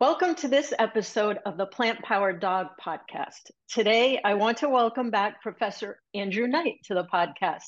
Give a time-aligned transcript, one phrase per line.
[0.00, 3.50] Welcome to this episode of the Plant Powered Dog podcast.
[3.68, 7.64] Today, I want to welcome back Professor Andrew Knight to the podcast.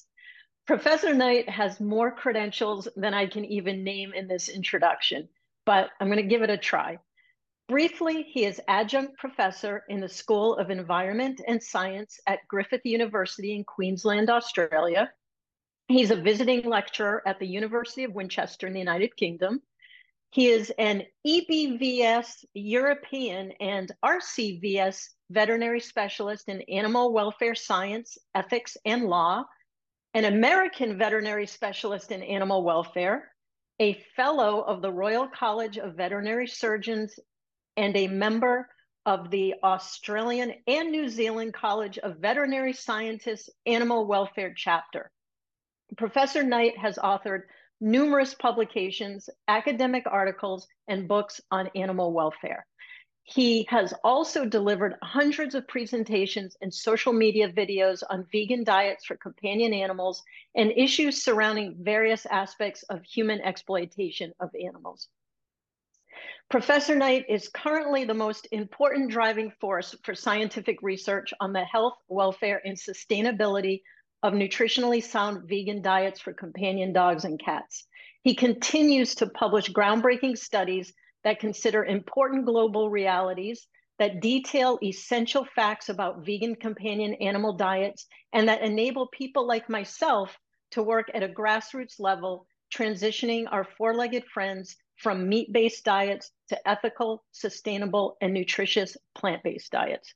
[0.65, 5.29] Professor Knight has more credentials than I can even name in this introduction,
[5.67, 6.99] but I'm going to give it a try.
[7.69, 13.57] Briefly, he is adjunct professor in the School of Environment and Science at Griffith University
[13.57, 15.11] in Queensland, Australia.
[15.89, 19.63] He's a visiting lecturer at the University of Winchester in the United Kingdom.
[20.33, 29.07] He is an EBVS European and RCVS veterinary specialist in animal welfare science, ethics, and
[29.07, 29.45] law,
[30.15, 33.33] an American veterinary specialist in animal welfare,
[33.81, 37.19] a fellow of the Royal College of Veterinary Surgeons,
[37.77, 38.69] and a member
[39.07, 45.11] of the Australian and New Zealand College of Veterinary Scientists Animal Welfare Chapter.
[45.97, 47.43] Professor Knight has authored
[47.81, 52.67] numerous publications, academic articles, and books on animal welfare.
[53.23, 59.17] He has also delivered hundreds of presentations and social media videos on vegan diets for
[59.17, 60.23] companion animals
[60.57, 65.09] and issues surrounding various aspects of human exploitation of animals.
[66.51, 71.95] Professor Knight is currently the most important driving force for scientific research on the health,
[72.09, 73.83] welfare, and sustainability
[74.23, 77.87] of nutritionally sound vegan diets for companion dogs and cats.
[78.23, 80.93] He continues to publish groundbreaking studies
[81.25, 83.67] that consider important global realities,
[83.99, 90.37] that detail essential facts about vegan companion animal diets, and that enable people like myself
[90.73, 96.31] to work at a grassroots level, transitioning our four legged friends from meat based diets
[96.49, 100.15] to ethical, sustainable, and nutritious plant based diets.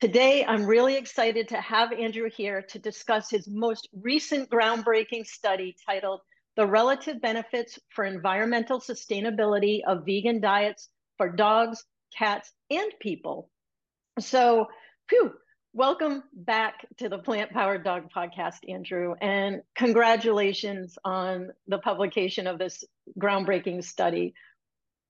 [0.00, 5.76] Today, I'm really excited to have Andrew here to discuss his most recent groundbreaking study
[5.84, 6.22] titled
[6.56, 11.84] The Relative Benefits for Environmental Sustainability of Vegan Diets for Dogs,
[12.16, 13.50] Cats, and People.
[14.18, 14.68] So,
[15.10, 15.34] phew,
[15.74, 22.58] welcome back to the Plant Powered Dog Podcast, Andrew, and congratulations on the publication of
[22.58, 22.84] this
[23.18, 24.32] groundbreaking study.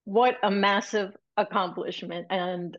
[0.03, 2.27] What a massive accomplishment.
[2.29, 2.77] And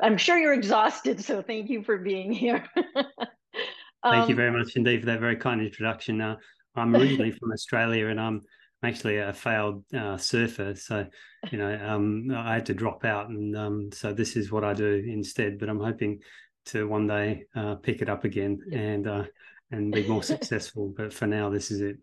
[0.00, 2.64] I'm sure you're exhausted, so thank you for being here.
[2.86, 3.04] um,
[4.04, 6.20] thank you very much indeed for that very kind introduction.
[6.20, 6.36] Uh,
[6.74, 8.42] I'm originally from Australia, and I'm
[8.82, 11.06] actually a failed uh, surfer, so
[11.50, 14.74] you know um, I had to drop out, and um, so this is what I
[14.74, 15.58] do instead.
[15.58, 16.20] But I'm hoping
[16.66, 19.24] to one day uh, pick it up again and uh,
[19.70, 20.92] and be more successful.
[20.96, 21.96] But for now, this is it.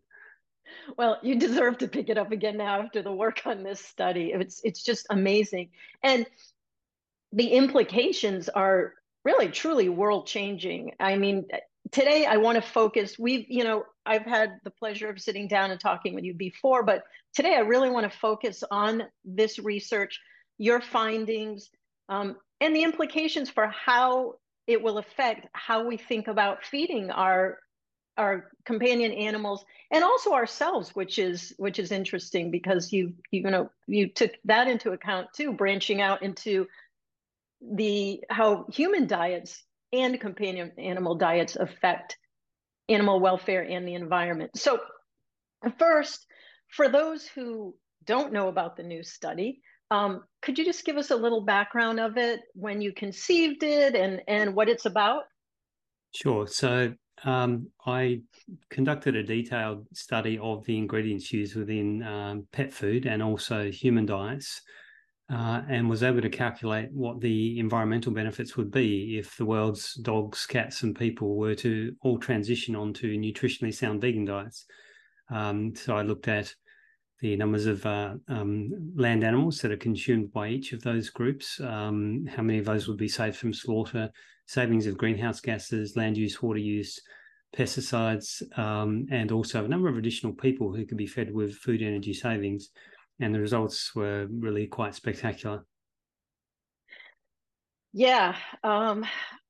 [0.97, 4.31] Well, you deserve to pick it up again now after the work on this study.
[4.33, 5.69] It's it's just amazing,
[6.03, 6.25] and
[7.31, 10.93] the implications are really truly world changing.
[10.99, 11.45] I mean,
[11.91, 13.17] today I want to focus.
[13.19, 16.83] We've, you know, I've had the pleasure of sitting down and talking with you before,
[16.83, 17.03] but
[17.33, 20.19] today I really want to focus on this research,
[20.57, 21.69] your findings,
[22.07, 24.35] um, and the implications for how
[24.67, 27.59] it will affect how we think about feeding our
[28.17, 33.69] our companion animals and also ourselves which is which is interesting because you you know
[33.87, 36.67] you took that into account too branching out into
[37.61, 42.17] the how human diets and companion animal diets affect
[42.87, 44.51] animal welfare and the environment.
[44.55, 44.79] So
[45.77, 46.25] first,
[46.69, 47.75] for those who
[48.05, 49.61] don't know about the new study,
[49.91, 53.95] um, could you just give us a little background of it, when you conceived it,
[53.95, 55.23] and and what it's about?
[56.13, 56.47] Sure.
[56.47, 56.93] So
[57.23, 58.21] um, I
[58.69, 64.05] conducted a detailed study of the ingredients used within um, pet food and also human
[64.05, 64.61] diets
[65.31, 69.93] uh, and was able to calculate what the environmental benefits would be if the world's
[69.95, 74.65] dogs, cats, and people were to all transition onto nutritionally sound vegan diets.
[75.29, 76.53] Um, so I looked at
[77.21, 81.59] the numbers of uh, um, land animals that are consumed by each of those groups,
[81.59, 84.09] um, how many of those would be saved from slaughter,
[84.47, 86.99] savings of greenhouse gases, land use, water use,
[87.55, 91.81] pesticides, um, and also a number of additional people who could be fed with food
[91.83, 92.69] energy savings
[93.19, 95.65] and the results were really quite spectacular.
[97.91, 99.05] Yeah, um,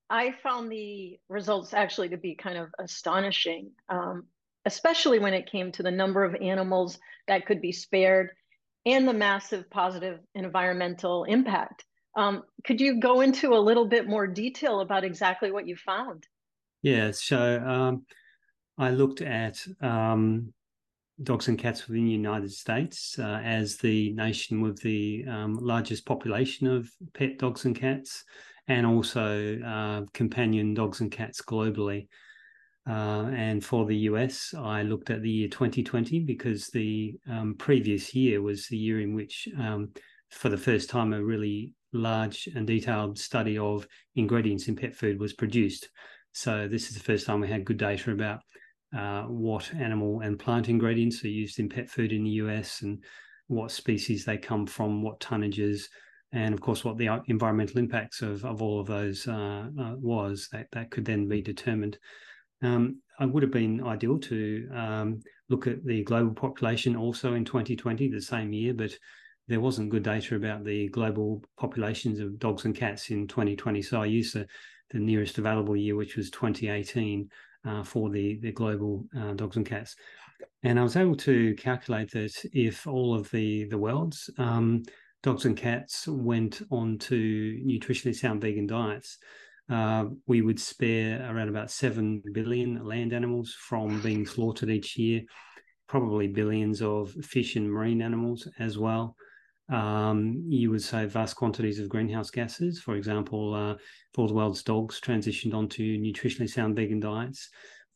[0.09, 4.25] I found the results actually to be kind of astonishing, um,
[4.65, 8.31] especially when it came to the number of animals that could be spared
[8.85, 11.85] and the massive positive environmental impact.
[12.15, 16.25] Um, could you go into a little bit more detail about exactly what you found?
[16.81, 18.05] Yeah, so um,
[18.77, 20.53] I looked at um,
[21.23, 26.05] dogs and cats within the United States uh, as the nation with the um, largest
[26.05, 28.23] population of pet dogs and cats,
[28.67, 32.07] and also uh, companion dogs and cats globally.
[32.87, 38.15] Uh, and for the US, I looked at the year 2020 because the um, previous
[38.15, 39.89] year was the year in which um,
[40.29, 45.19] for the first time, a really large and detailed study of ingredients in pet food
[45.19, 45.89] was produced.
[46.31, 48.41] So this is the first time we had good data about
[48.95, 53.03] uh, what animal and plant ingredients are used in pet food in the US and
[53.47, 55.83] what species they come from, what tonnages,
[56.31, 60.47] and of course what the environmental impacts of, of all of those uh, uh, was.
[60.51, 61.97] That that could then be determined.
[62.61, 65.19] Um, it would have been ideal to um,
[65.49, 68.91] look at the global population also in 2020, the same year, but
[69.47, 73.81] there wasn't good data about the global populations of dogs and cats in 2020.
[73.81, 74.45] So I used the,
[74.91, 77.29] the nearest available year, which was 2018,
[77.65, 79.95] uh, for the, the global uh, dogs and cats.
[80.63, 84.83] And I was able to calculate that if all of the, the world's um,
[85.23, 89.17] dogs and cats went on to nutritionally sound vegan diets,
[89.69, 95.21] uh, we would spare around about 7 billion land animals from being slaughtered each year,
[95.87, 99.15] probably billions of fish and marine animals as well.
[99.69, 102.81] Um, you would save vast quantities of greenhouse gases.
[102.81, 107.49] For example, uh, if all the world's dogs transitioned onto nutritionally sound vegan diets,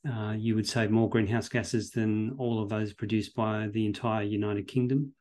[0.09, 4.23] uh, you would save more greenhouse gases than all of those produced by the entire
[4.23, 5.13] United Kingdom.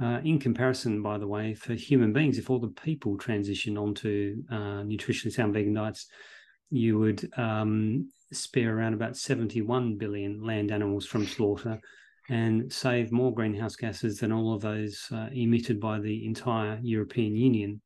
[0.00, 4.42] Uh, in comparison, by the way, for human beings, if all the people transition onto
[4.50, 6.06] uh, nutritionally sound vegan diets,
[6.70, 11.80] you would um, spare around about 71 billion land animals from slaughter
[12.30, 17.34] and save more greenhouse gases than all of those uh, emitted by the entire European
[17.34, 17.82] Union.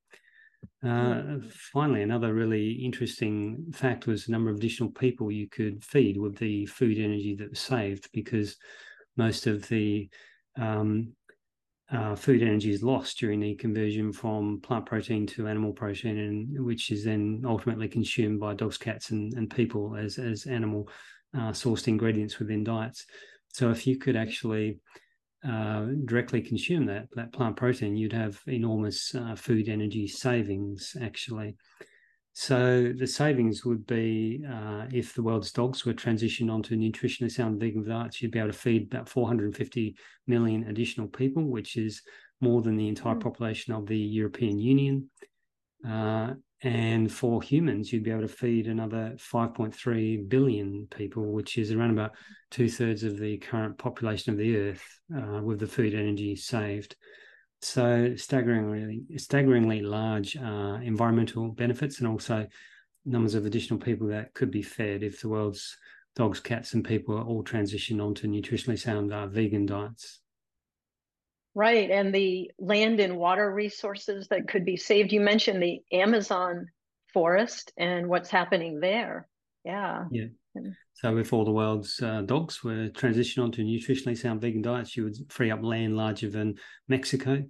[0.87, 1.39] Uh,
[1.73, 6.37] finally, another really interesting fact was the number of additional people you could feed with
[6.37, 8.57] the food energy that was saved, because
[9.17, 10.09] most of the
[10.61, 11.13] um,
[11.91, 16.65] uh, food energy is lost during the conversion from plant protein to animal protein, and
[16.65, 20.87] which is then ultimately consumed by dogs, cats, and, and people as as animal
[21.35, 23.07] uh, sourced ingredients within diets.
[23.55, 24.81] So if you could actually
[25.49, 31.57] uh, directly consume that that plant protein, you'd have enormous uh, food energy savings actually.
[32.33, 37.61] So the savings would be uh, if the world's dogs were transitioned onto nutritionally sound
[37.61, 39.97] vegan diets, you'd be able to feed about 450
[40.27, 42.03] million additional people, which is
[42.41, 43.23] more than the entire mm.
[43.23, 45.09] population of the European Union.
[45.89, 46.33] Uh,
[46.65, 51.91] and for humans, you'd be able to feed another 5.3 billion people, which is around
[51.91, 52.13] about
[52.51, 56.97] two thirds of the current population of the Earth, uh, with the food energy saved.
[57.61, 62.47] So staggeringly, staggeringly large uh, environmental benefits, and also
[63.05, 65.77] numbers of additional people that could be fed if the world's
[66.17, 70.21] dogs, cats, and people all transitioned onto nutritionally sound uh, vegan diets.
[71.55, 71.91] Right.
[71.91, 75.13] And the land and water resources that could be saved.
[75.13, 76.67] You mentioned the Amazon
[77.13, 79.29] forest and what's happening there.
[79.65, 80.05] Yeah.
[80.11, 80.27] Yeah.
[80.95, 85.05] So if all the world's uh, dogs were transitioned onto nutritionally sound vegan diets, you
[85.05, 86.57] would free up land larger than
[86.89, 87.43] Mexico.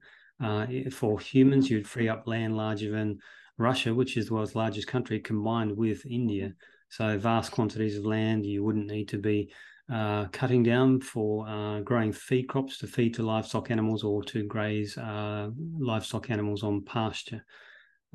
[0.43, 3.19] Uh, for humans, you'd free up land larger than
[3.59, 6.53] Russia, which is the world's largest country, combined with India.
[6.89, 9.53] So vast quantities of land you wouldn't need to be
[9.93, 14.45] uh, cutting down for uh, growing feed crops to feed to livestock animals or to
[14.45, 17.45] graze uh, livestock animals on pasture.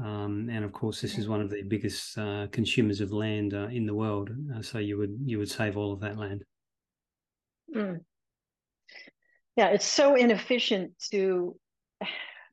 [0.04, 3.68] Um, and of course, this is one of the biggest uh, consumers of land uh,
[3.68, 4.30] in the world.
[4.56, 6.44] Uh, so you would you would save all of that land.
[7.76, 8.00] Mm.
[9.58, 11.56] Yeah, it's so inefficient to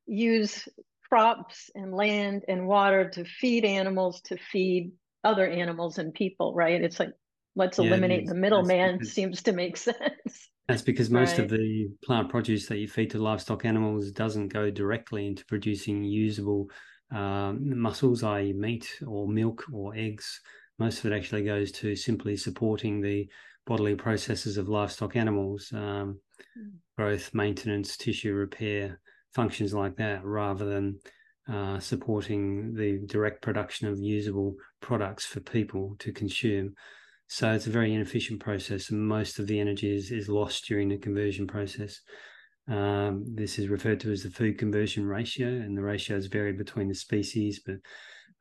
[0.06, 0.68] use
[1.08, 4.90] crops and land and water to feed animals to feed
[5.22, 6.82] other animals and people, right?
[6.82, 7.12] It's like
[7.56, 10.50] let's yeah, eliminate the middleman seems to make sense.
[10.68, 11.40] That's because most right.
[11.40, 16.04] of the plant produce that you feed to livestock animals doesn't go directly into producing
[16.04, 16.70] usable
[17.12, 20.40] um, muscles, i.e., meat or milk or eggs.
[20.78, 23.28] Most of it actually goes to simply supporting the
[23.66, 26.18] bodily processes of livestock animals, um,
[26.96, 29.00] growth, maintenance, tissue repair,
[29.34, 30.98] functions like that, rather than
[31.52, 36.74] uh, supporting the direct production of usable products for people to consume.
[37.28, 40.88] So it's a very inefficient process, and most of the energy is, is lost during
[40.88, 42.00] the conversion process.
[42.68, 46.88] Um, this is referred to as the food conversion ratio, and the ratios vary between
[46.88, 47.76] the species, but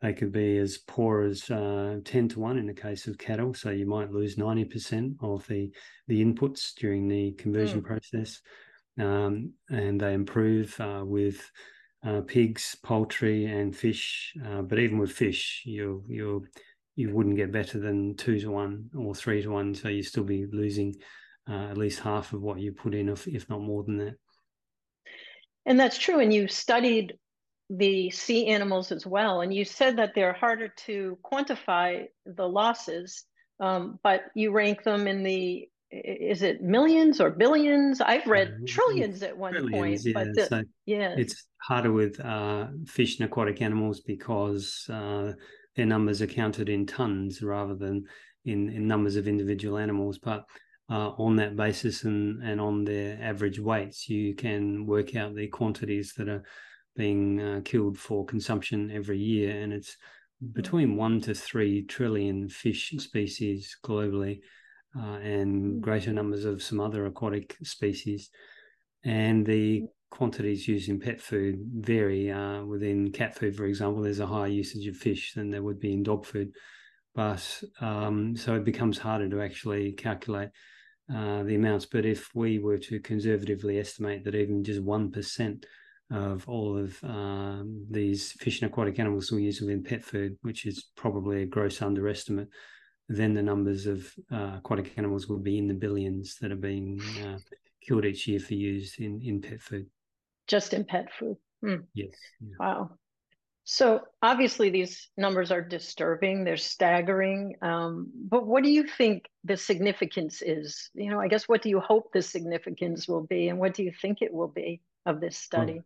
[0.02, 3.54] they could be as poor as uh, 10 to 1 in the case of cattle.
[3.54, 5.72] So you might lose 90% of the,
[6.08, 7.86] the inputs during the conversion mm.
[7.86, 8.42] process.
[9.00, 11.40] Um, and they improve uh, with
[12.06, 14.34] uh, pigs, poultry, and fish.
[14.46, 16.46] Uh, but even with fish, you you
[16.96, 19.76] you wouldn't get better than two to one or three to one.
[19.76, 20.96] So you'd still be losing
[21.50, 24.16] uh, at least half of what you put in, if, if not more than that.
[25.66, 26.20] And that's true.
[26.20, 27.14] And you studied
[27.70, 29.42] the sea animals as well.
[29.42, 33.26] And you said that they're harder to quantify the losses,
[33.60, 38.02] um, but you rank them in the is it millions or billions?
[38.02, 40.02] I've read uh, trillions at one trillions, point.
[40.04, 40.14] Yeah.
[40.14, 45.34] But the, so yeah, it's harder with uh, fish and aquatic animals because uh,
[45.76, 48.06] their numbers are counted in tons rather than
[48.46, 50.18] in, in numbers of individual animals.
[50.18, 50.46] But
[50.90, 55.48] uh, on that basis and, and on their average weights, you can work out the
[55.48, 56.44] quantities that are
[56.96, 59.60] being uh, killed for consumption every year.
[59.60, 59.98] And it's
[60.54, 64.42] between one to three trillion fish species globally
[64.98, 65.82] uh, and mm.
[65.82, 68.30] greater numbers of some other aquatic species.
[69.04, 69.88] And the.
[70.16, 72.32] Quantities used in pet food vary.
[72.32, 75.80] Uh, within cat food, for example, there's a higher usage of fish than there would
[75.80, 76.52] be in dog food.
[77.14, 80.50] But um, so it becomes harder to actually calculate
[81.14, 81.86] uh, the amounts.
[81.86, 85.64] But if we were to conservatively estimate that even just 1%
[86.12, 90.66] of all of um, these fish and aquatic animals we use within pet food, which
[90.66, 92.48] is probably a gross underestimate,
[93.10, 97.02] then the numbers of uh, aquatic animals would be in the billions that are being
[97.24, 97.38] uh,
[97.86, 99.88] killed each year for use in, in pet food.
[100.48, 101.38] Just in pet food.
[101.62, 101.76] Hmm.
[101.94, 102.14] Yes.
[102.42, 102.56] Yeah.
[102.60, 102.92] Wow.
[103.68, 107.56] So obviously these numbers are disturbing, they're staggering.
[107.64, 110.92] Um, but what do you think the significance is?
[110.94, 113.84] You know, I guess what do you hope the significance will be, and what do
[113.84, 115.82] you think it will be of this study?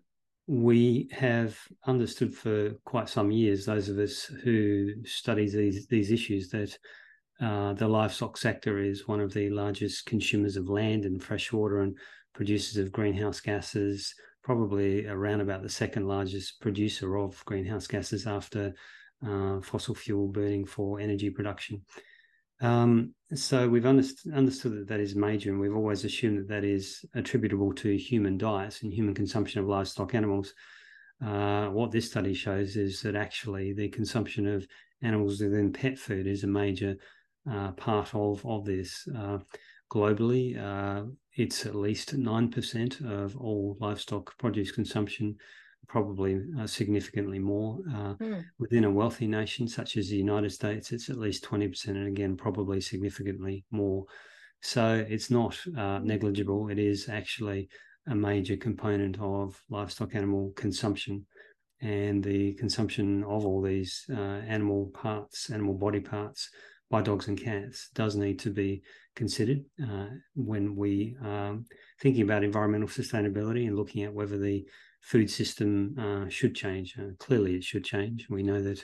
[0.47, 6.11] Well, we have understood for quite some years, those of us who study these these
[6.11, 6.77] issues, that
[7.39, 11.79] uh, the livestock sector is one of the largest consumers of land and fresh water
[11.79, 11.97] and
[12.33, 14.13] producers of greenhouse gases,
[14.43, 18.73] probably around about the second largest producer of greenhouse gases after
[19.27, 21.81] uh, fossil fuel burning for energy production.
[22.61, 26.63] Um, so we've underst- understood that that is major, and we've always assumed that that
[26.63, 30.53] is attributable to human diets and human consumption of livestock animals.
[31.25, 34.65] Uh, what this study shows is that actually the consumption of
[35.01, 36.95] animals within pet food is a major
[37.49, 39.07] uh, part of of this.
[39.15, 39.39] Uh,
[39.89, 41.03] globally, uh,
[41.39, 45.35] it's at least nine percent of all livestock produce consumption,
[45.87, 47.79] probably uh, significantly more.
[47.87, 48.43] Mm.
[48.59, 52.07] Within a wealthy nation such as the United States, it's at least twenty percent, and
[52.07, 54.05] again, probably significantly more.
[54.61, 56.69] So it's not uh, negligible.
[56.69, 57.69] It is actually
[58.07, 61.25] a major component of livestock animal consumption
[61.81, 66.49] and the consumption of all these uh, animal parts, animal body parts,
[66.89, 68.81] by dogs and cats does need to be
[69.19, 71.65] considered uh, when we are um,
[72.01, 74.65] thinking about environmental sustainability and looking at whether the
[75.01, 76.95] food system uh, should change.
[76.97, 78.27] Uh, clearly, it should change.
[78.29, 78.83] We know that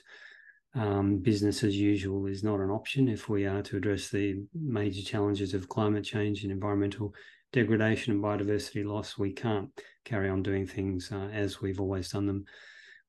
[0.75, 5.01] um, business as usual is not an option if we are to address the major
[5.01, 7.13] challenges of climate change and environmental
[7.53, 9.17] degradation and biodiversity loss.
[9.17, 9.69] We can't
[10.03, 12.45] carry on doing things uh, as we've always done them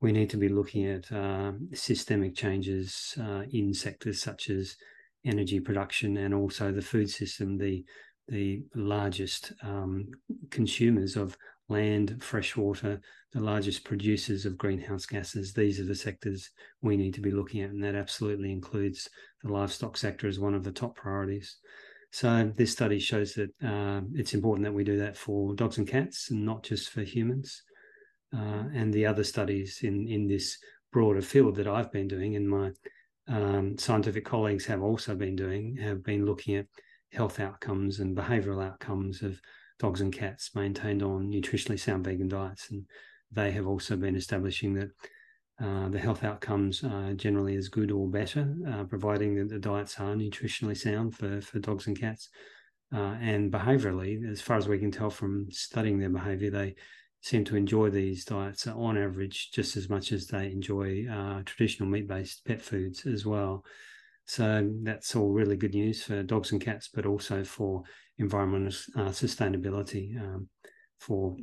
[0.00, 4.76] we need to be looking at uh, systemic changes uh, in sectors such as
[5.26, 7.84] energy production and also the food system, the
[8.28, 10.08] the largest um,
[10.50, 11.36] consumers of
[11.68, 13.00] land, fresh water,
[13.32, 15.52] the largest producers of greenhouse gases.
[15.52, 16.50] These are the sectors
[16.82, 19.08] we need to be looking at, and that absolutely includes
[19.42, 21.58] the livestock sector as one of the top priorities.
[22.10, 25.86] So this study shows that uh, it's important that we do that for dogs and
[25.86, 27.62] cats, and not just for humans
[28.34, 30.58] uh, and the other studies in in this
[30.92, 32.70] broader field that I've been doing and my
[33.28, 36.66] um, scientific colleagues have also been doing have been looking at
[37.12, 39.40] health outcomes and behavioural outcomes of
[39.78, 42.86] dogs and cats maintained on nutritionally sound vegan diets, and
[43.32, 44.90] they have also been establishing that.
[45.58, 49.98] Uh, the health outcomes are generally as good or better, uh, providing that the diets
[49.98, 52.28] are nutritionally sound for, for dogs and cats.
[52.94, 56.74] Uh, and behaviorally, as far as we can tell from studying their behavior, they
[57.26, 61.88] seem to enjoy these diets on average just as much as they enjoy uh, traditional
[61.88, 63.64] meat-based pet foods as well.
[64.26, 67.82] So that's all really good news for dogs and cats, but also for
[68.18, 70.16] environmental uh, sustainability.
[70.20, 70.48] Um,
[71.00, 71.36] for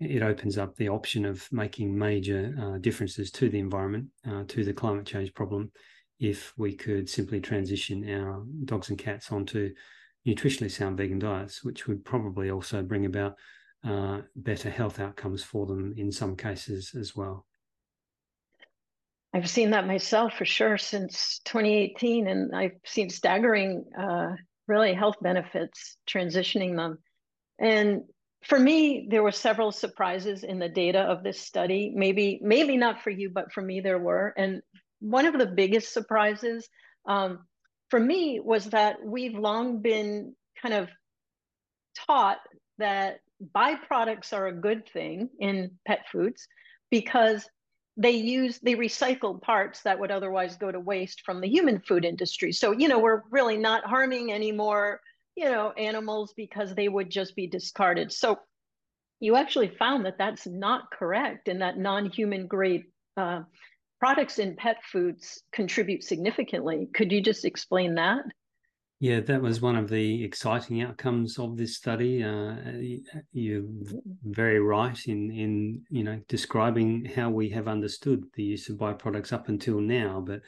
[0.00, 4.64] it opens up the option of making major uh, differences to the environment, uh, to
[4.64, 5.70] the climate change problem,
[6.18, 9.72] if we could simply transition our dogs and cats onto
[10.26, 13.36] nutritionally sound vegan diets, which would probably also bring about
[13.86, 17.46] uh, better health outcomes for them in some cases as well.
[19.32, 24.28] I've seen that myself for sure since 2018, and I've seen staggering, uh,
[24.66, 26.98] really health benefits transitioning them.
[27.58, 28.02] And
[28.44, 31.92] for me, there were several surprises in the data of this study.
[31.94, 34.32] Maybe, maybe not for you, but for me, there were.
[34.36, 34.62] And
[35.00, 36.66] one of the biggest surprises
[37.06, 37.40] um,
[37.90, 40.88] for me was that we've long been kind of
[42.06, 42.38] taught
[42.78, 43.18] that
[43.54, 46.46] byproducts are a good thing in pet foods
[46.90, 47.48] because
[47.96, 52.04] they use they recycle parts that would otherwise go to waste from the human food
[52.04, 55.00] industry so you know we're really not harming any more
[55.36, 58.10] you know, animals because they would just be discarded.
[58.10, 58.38] So
[59.20, 62.84] you actually found that that's not correct and that non-human grade
[63.16, 63.42] uh,
[64.00, 66.88] products in pet foods contribute significantly.
[66.92, 68.24] Could you just explain that?
[68.98, 72.22] Yeah, that was one of the exciting outcomes of this study.
[72.22, 72.54] Uh,
[73.30, 73.64] you're
[74.24, 79.34] very right in in you know describing how we have understood the use of byproducts
[79.34, 80.40] up until now, but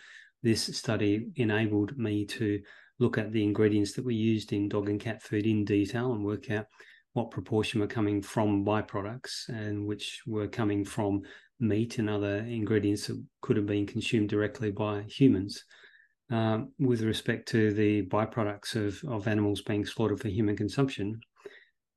[0.42, 2.62] this study enabled me to
[2.98, 6.24] look at the ingredients that were used in dog and cat food in detail and
[6.24, 6.66] work out
[7.12, 11.20] what proportion were coming from byproducts and which were coming from
[11.60, 15.64] meat and other ingredients that could have been consumed directly by humans.
[16.30, 21.20] Um, with respect to the byproducts of, of animals being slaughtered for human consumption,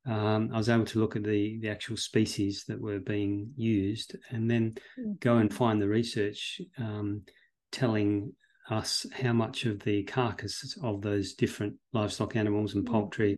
[0.08, 4.16] um, I was able to look at the, the actual species that were being used
[4.30, 5.14] and then mm-hmm.
[5.20, 7.24] go and find the research um,
[7.72, 8.34] telling
[8.70, 12.92] us how much of the carcasses of those different livestock animals and mm.
[12.92, 13.38] poultry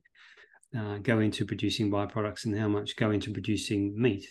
[0.78, 4.26] uh, go into producing byproducts and how much go into producing meat.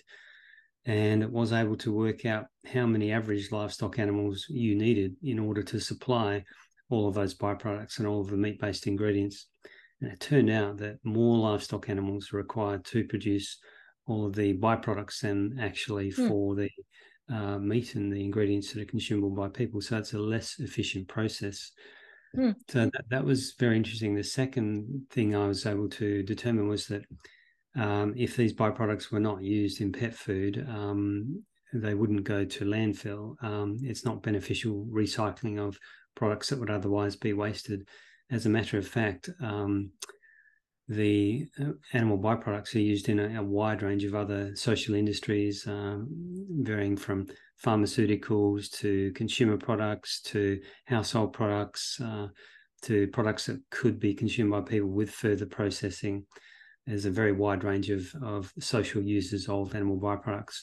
[0.84, 5.38] And it was able to work out how many average livestock animals you needed in
[5.38, 6.44] order to supply
[6.90, 9.46] all of those byproducts and all of the meat based ingredients.
[10.00, 13.58] And it turned out that more livestock animals are required to produce
[14.06, 16.28] all of the byproducts than actually mm.
[16.28, 16.68] for the
[17.32, 19.80] uh, meat and the ingredients that are consumable by people.
[19.80, 21.70] So it's a less efficient process.
[22.36, 22.54] Mm.
[22.68, 24.14] So that, that was very interesting.
[24.14, 27.04] The second thing I was able to determine was that
[27.76, 32.64] um, if these byproducts were not used in pet food, um, they wouldn't go to
[32.64, 33.43] landfill.
[33.43, 35.79] Um, it's not beneficial recycling of
[36.14, 37.88] products that would otherwise be wasted.
[38.31, 39.91] As a matter of fact, um,
[40.88, 45.67] the uh, animal byproducts are used in a, a wide range of other social industries,
[45.67, 46.09] um,
[46.61, 47.26] varying from
[47.64, 52.26] pharmaceuticals to consumer products to household products uh,
[52.83, 56.26] to products that could be consumed by people with further processing.
[56.86, 60.62] There's a very wide range of, of social users of animal byproducts.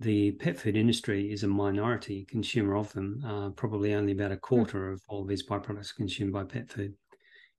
[0.00, 4.36] The pet food industry is a minority consumer of them, uh, probably only about a
[4.36, 4.40] hmm.
[4.40, 6.94] quarter of all these byproducts consumed by pet food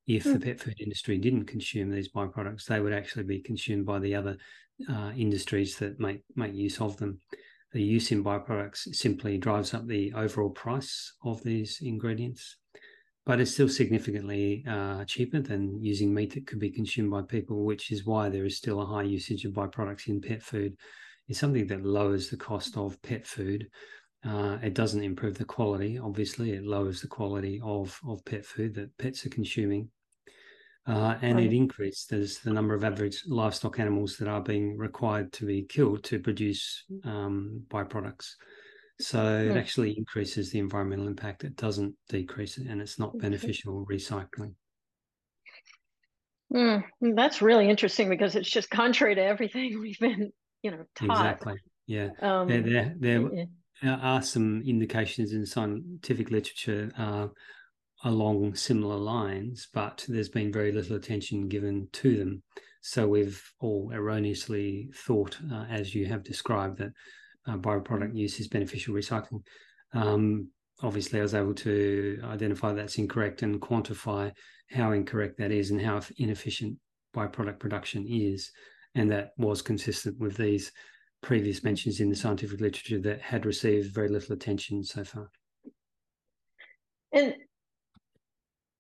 [0.08, 0.34] if mm.
[0.34, 4.14] the pet food industry didn't consume these byproducts, they would actually be consumed by the
[4.14, 4.38] other
[4.90, 7.20] uh, industries that make make use of them.
[7.72, 12.58] The use in byproducts simply drives up the overall price of these ingredients,
[13.26, 17.64] but it's still significantly uh, cheaper than using meat that could be consumed by people,
[17.66, 20.76] which is why there is still a high usage of byproducts in pet food.
[21.28, 23.68] It's something that lowers the cost of pet food.
[24.24, 26.52] Uh, it doesn't improve the quality, obviously.
[26.52, 29.90] It lowers the quality of, of pet food that pets are consuming
[30.88, 31.48] uh, and right.
[31.48, 36.04] it increases the number of average livestock animals that are being required to be killed
[36.04, 38.34] to produce um, byproducts.
[39.00, 39.46] So right.
[39.46, 41.44] it actually increases the environmental impact.
[41.44, 44.54] It doesn't decrease it, and it's not beneficial recycling.
[46.54, 46.84] Mm,
[47.16, 50.32] that's really interesting because it's just contrary to everything we've been,
[50.62, 51.12] you know, taught.
[51.12, 51.56] Exactly.
[51.88, 52.10] Yeah.
[52.22, 53.30] Um, there, there, there
[53.84, 53.98] yeah.
[54.02, 57.28] are some indications in scientific literature uh,
[58.06, 62.44] along similar lines, but there's been very little attention given to them.
[62.82, 66.92] So we've all erroneously thought, uh, as you have described, that
[67.48, 69.42] uh, byproduct use is beneficial recycling.
[69.94, 70.50] Um,
[70.82, 74.32] obviously, I was able to identify that's incorrect and quantify
[74.72, 76.78] how incorrect that is and how inefficient
[77.16, 78.52] byproduct production is.
[78.96, 80.72] And that was consistent with these
[81.22, 85.30] previous mentions in the scientific literature that had received very little attention so far.
[87.12, 87.36] And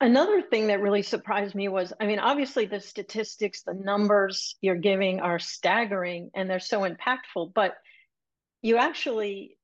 [0.01, 4.75] Another thing that really surprised me was I mean, obviously, the statistics, the numbers you're
[4.75, 7.75] giving are staggering and they're so impactful, but
[8.65, 9.57] you actually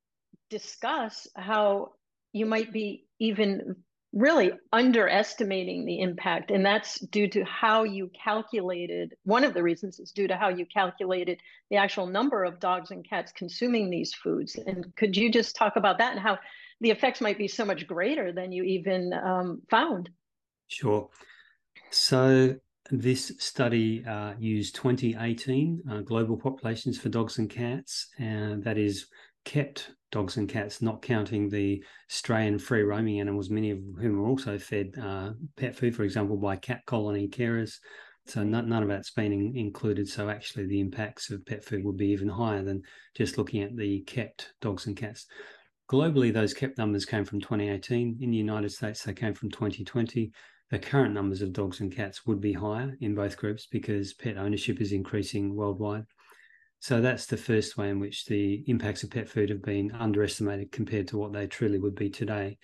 [0.48, 1.90] discuss how
[2.32, 3.74] you might be even
[4.12, 6.52] really underestimating the impact.
[6.52, 10.50] And that's due to how you calculated, one of the reasons is due to how
[10.50, 14.54] you calculated the actual number of dogs and cats consuming these foods.
[14.54, 16.38] And could you just talk about that and how
[16.80, 20.10] the effects might be so much greater than you even um, found?
[20.68, 21.08] Sure.
[21.90, 22.54] So
[22.90, 29.06] this study uh, used 2018 uh, global populations for dogs and cats, and that is
[29.44, 34.20] kept dogs and cats, not counting the stray and free roaming animals, many of whom
[34.20, 37.78] are also fed uh, pet food, for example, by cat colony carers.
[38.26, 40.08] So none, of that's been in, included.
[40.08, 42.82] So actually, the impacts of pet food would be even higher than
[43.16, 45.26] just looking at the kept dogs and cats.
[45.90, 48.18] Globally, those kept numbers came from 2018.
[48.20, 50.32] In the United States, they came from 2020
[50.72, 54.38] the current numbers of dogs and cats would be higher in both groups because pet
[54.38, 56.06] ownership is increasing worldwide.
[56.80, 60.72] So that's the first way in which the impacts of pet food have been underestimated
[60.72, 62.56] compared to what they truly would be today.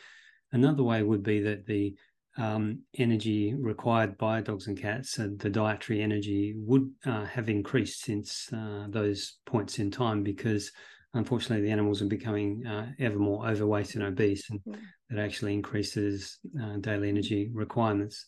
[0.52, 1.96] Another way would be that the
[2.38, 8.00] um, energy required by dogs and cats, uh, the dietary energy would uh, have increased
[8.00, 10.72] since uh, those points in time because
[11.18, 14.78] unfortunately the animals are becoming uh, ever more overweight and obese, and mm.
[15.10, 18.26] that actually increases uh, daily energy requirements.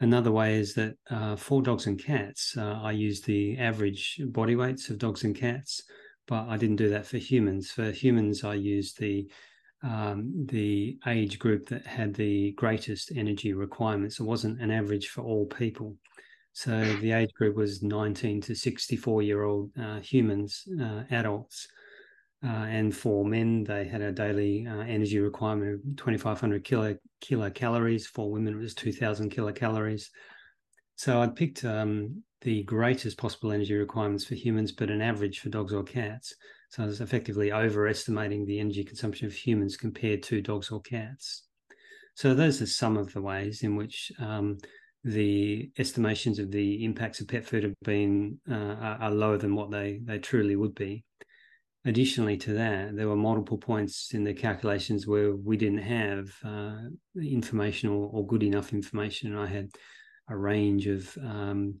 [0.00, 4.90] Another way is that uh, for dogs and cats, I use the average body weights
[4.90, 5.82] of dogs and cats,
[6.28, 7.70] but I didn't do that for humans.
[7.70, 9.28] For humans, I used the
[9.82, 14.18] um, the age group that had the greatest energy requirements.
[14.18, 15.96] It wasn't an average for all people.
[16.52, 21.68] So the age group was 19 to 64 year old uh, humans, uh, adults.
[22.44, 28.04] Uh, and for men, they had a daily uh, energy requirement of 2,500 kilo, kilocalories.
[28.04, 30.04] For women, it was 2,000 kilocalories.
[30.94, 35.48] So I picked um, the greatest possible energy requirements for humans, but an average for
[35.48, 36.34] dogs or cats.
[36.70, 41.44] So it's effectively overestimating the energy consumption of humans compared to dogs or cats.
[42.14, 44.58] So those are some of the ways in which um,
[45.02, 49.70] the estimations of the impacts of pet food have been uh, are lower than what
[49.70, 51.04] they they truly would be.
[51.88, 56.80] Additionally to that, there were multiple points in the calculations where we didn't have uh,
[57.18, 59.34] information or, or, good enough information.
[59.34, 59.70] I had
[60.28, 61.80] a range of um,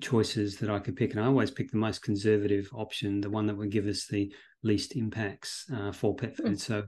[0.00, 3.44] choices that I could pick, and I always pick the most conservative option, the one
[3.44, 6.52] that would give us the least impacts uh, for pet food.
[6.52, 6.58] Mm.
[6.58, 6.84] So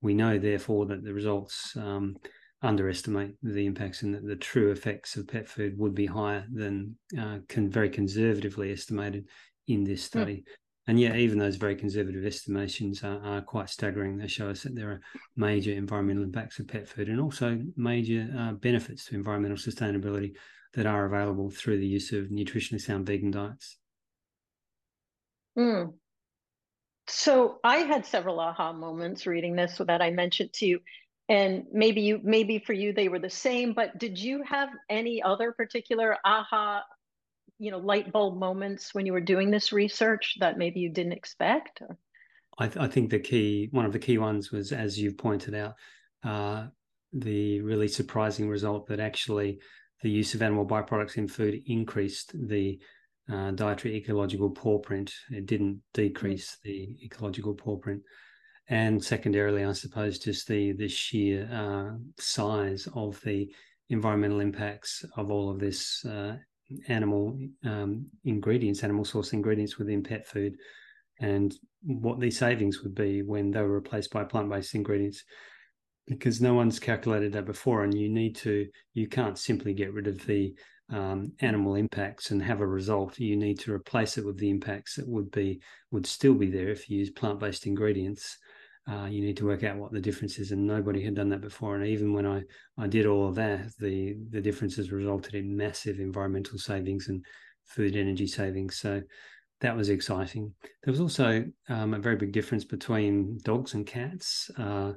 [0.00, 2.14] we know, therefore, that the results um,
[2.62, 6.96] underestimate the impacts, and that the true effects of pet food would be higher than
[7.20, 9.26] uh, can very conservatively estimated
[9.66, 10.06] in this hmm.
[10.06, 10.36] study.
[10.36, 10.52] Mm.
[10.88, 14.16] And yet, even those very conservative estimations are, are, quite staggering.
[14.16, 15.00] They show us that there are
[15.36, 20.32] major environmental impacts of pet food and also major uh, benefits to environmental sustainability
[20.72, 23.76] that are available through the use of nutritionally sound vegan diets.
[25.58, 25.92] Mm.
[27.06, 30.80] So I had several aha moments reading this that I mentioned to you.
[31.28, 35.22] And maybe you maybe for you they were the same, but did you have any
[35.22, 36.82] other particular aha,
[37.58, 41.12] you know, light bulb moments when you were doing this research that maybe you didn't
[41.12, 41.80] expect?
[41.82, 41.98] Or?
[42.58, 45.54] I, th- I think the key one of the key ones was, as you've pointed
[45.54, 45.74] out,
[46.24, 46.66] uh,
[47.12, 49.60] the really surprising result that actually
[50.02, 52.78] the use of animal byproducts in food increased the
[53.32, 55.12] uh, dietary ecological paw print.
[55.30, 58.02] It didn't decrease the ecological paw print.
[58.68, 63.50] And secondarily, I suppose, just the the sheer uh, size of the
[63.88, 66.36] environmental impacts of all of this uh,
[66.88, 70.56] animal um, ingredients, animal source ingredients within pet food,
[71.20, 75.24] and what the savings would be when they were replaced by plant based ingredients
[76.06, 80.06] because no one's calculated that before and you need to you can't simply get rid
[80.06, 80.54] of the
[80.90, 83.18] um, animal impacts and have a result.
[83.18, 86.70] You need to replace it with the impacts that would be would still be there
[86.70, 88.38] if you use plant-based ingredients
[88.90, 91.40] uh, you need to work out what the difference is and nobody had done that
[91.40, 92.42] before and even when i
[92.78, 97.24] i did all of that the the differences resulted in massive environmental savings and
[97.64, 99.02] food energy savings so
[99.60, 100.52] that was exciting
[100.84, 104.92] there was also um, a very big difference between dogs and cats uh,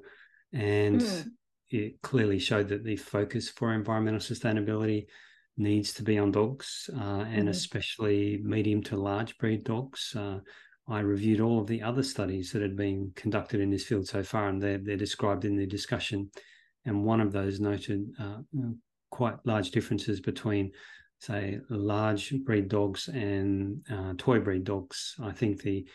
[0.53, 1.25] and mm.
[1.69, 5.05] it clearly showed that the focus for environmental sustainability
[5.57, 7.51] needs to be on dogs uh, and mm.
[7.51, 10.15] especially medium to large breed dogs.
[10.87, 14.23] I reviewed all of the other studies that had been conducted in this field so
[14.23, 16.29] far, and they're, they're described in the discussion.
[16.85, 18.39] And one of those noted uh,
[19.11, 20.71] quite large differences between,
[21.19, 25.15] say, large breed dogs and uh, toy breed dogs.
[25.21, 25.87] I think the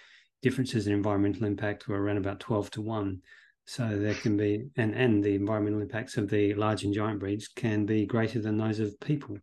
[0.43, 3.21] differences in environmental impact were around about 12 to 1.
[3.65, 7.49] So there can be, and, and the environmental impacts of the large and giant breeds
[7.49, 9.39] can be greater than those of people.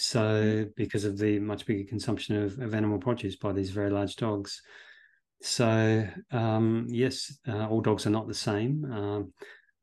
[0.00, 0.74] So mm.
[0.76, 4.62] because of the much bigger consumption of, of animal produce by these very large dogs.
[5.42, 8.90] So um, yes, uh, all dogs are not the same.
[8.90, 9.22] Uh,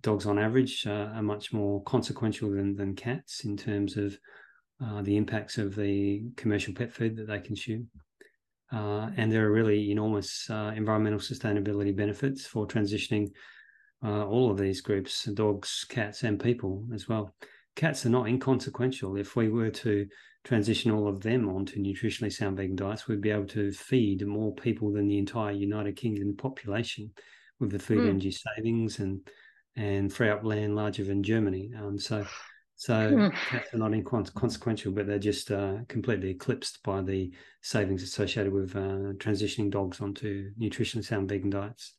[0.01, 4.17] dogs on average uh, are much more consequential than, than cats in terms of
[4.83, 7.87] uh, the impacts of the commercial pet food that they consume.
[8.71, 13.29] Uh, and there are really enormous uh, environmental sustainability benefits for transitioning
[14.03, 17.33] all of these groups dogs, cats, and people as well.
[17.77, 19.15] Cats are not inconsequential.
[19.15, 20.07] If we were to
[20.43, 24.53] transition all of them onto nutritionally sound vegan diets, we'd be able to feed more
[24.55, 27.11] people than the entire United Kingdom population
[27.59, 28.09] with the food mm.
[28.09, 29.21] energy savings and
[29.75, 31.71] and free up land larger than Germany.
[31.77, 32.25] Um, so
[32.75, 33.33] so mm.
[33.49, 38.75] cats are not inconsequential, but they're just uh, completely eclipsed by the savings associated with
[38.75, 41.93] uh, transitioning dogs onto nutritionally sound vegan diets.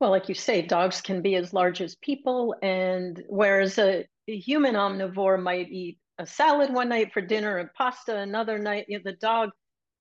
[0.00, 4.36] Well, like you say, dogs can be as large as people, and whereas a, a
[4.38, 8.98] human omnivore might eat a salad one night for dinner and pasta another night, you
[8.98, 9.50] know, the dog,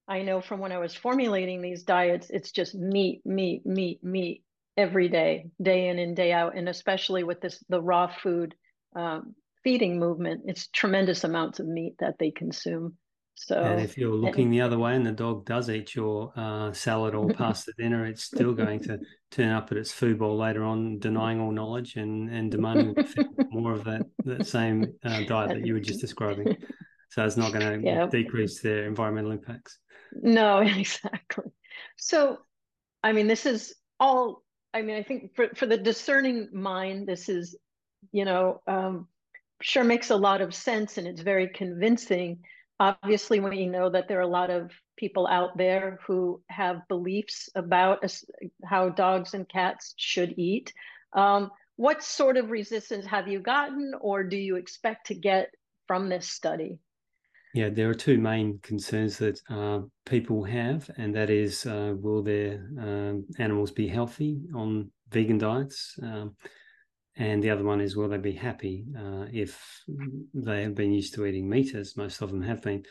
[0.07, 4.43] I know from when I was formulating these diets, it's just meat, meat, meat, meat
[4.77, 8.53] every day, day in and day out, and especially with this the raw food
[8.95, 9.33] um,
[9.63, 10.41] feeding movement.
[10.45, 12.97] It's tremendous amounts of meat that they consume.
[13.35, 16.71] So, and if you're looking the other way and the dog does eat your uh,
[16.71, 18.99] salad or pasta dinner, it's still going to
[19.31, 22.95] turn up at its food bowl later on, denying all knowledge and and demanding
[23.49, 26.55] more of that that same uh, diet that you were just describing.
[27.09, 28.07] So it's not going to yeah.
[28.07, 29.77] decrease their environmental impacts.
[30.13, 31.51] No, exactly.
[31.97, 32.39] So,
[33.03, 34.43] I mean, this is all.
[34.75, 37.55] I mean, I think for for the discerning mind, this is,
[38.11, 39.07] you know, um,
[39.61, 42.39] sure makes a lot of sense and it's very convincing
[42.83, 47.49] obviously we know that there are a lot of people out there who have beliefs
[47.55, 48.03] about
[48.65, 50.73] how dogs and cats should eat
[51.13, 55.49] um, what sort of resistance have you gotten or do you expect to get
[55.87, 56.77] from this study
[57.55, 62.23] yeah, there are two main concerns that uh, people have, and that is uh, will
[62.23, 65.99] their um, animals be healthy on vegan diets?
[66.01, 66.35] Um,
[67.15, 69.83] and the other one is will they be happy uh, if
[70.33, 72.83] they have been used to eating meat as most of them have been?